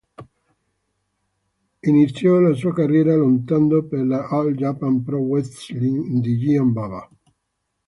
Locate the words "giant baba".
6.39-7.07